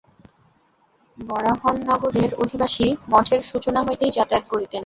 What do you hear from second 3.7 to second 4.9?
হইতেই যাতায়াত করিতেন।